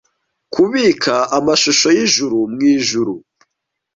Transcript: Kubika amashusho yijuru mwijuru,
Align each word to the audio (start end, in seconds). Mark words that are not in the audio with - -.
Kubika 0.53 1.15
amashusho 1.37 1.87
yijuru 1.97 2.37
mwijuru, 2.53 3.13